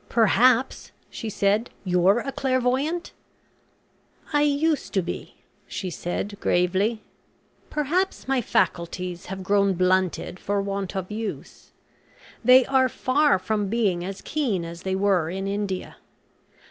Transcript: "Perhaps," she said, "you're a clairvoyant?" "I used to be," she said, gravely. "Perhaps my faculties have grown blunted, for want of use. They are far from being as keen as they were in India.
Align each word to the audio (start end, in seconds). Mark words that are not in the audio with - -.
"Perhaps," 0.09 0.91
she 1.11 1.29
said, 1.29 1.69
"you're 1.85 2.21
a 2.21 2.31
clairvoyant?" 2.31 3.11
"I 4.33 4.41
used 4.41 4.95
to 4.95 5.03
be," 5.03 5.35
she 5.67 5.91
said, 5.91 6.39
gravely. 6.39 7.03
"Perhaps 7.69 8.27
my 8.27 8.41
faculties 8.41 9.27
have 9.27 9.43
grown 9.43 9.73
blunted, 9.75 10.39
for 10.39 10.59
want 10.59 10.95
of 10.95 11.11
use. 11.11 11.69
They 12.43 12.65
are 12.65 12.89
far 12.89 13.37
from 13.37 13.67
being 13.67 14.03
as 14.03 14.21
keen 14.23 14.65
as 14.65 14.81
they 14.81 14.95
were 14.95 15.29
in 15.29 15.47
India. 15.47 15.97